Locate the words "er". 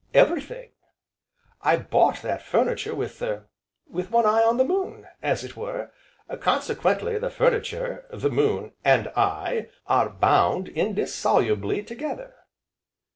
3.21-3.49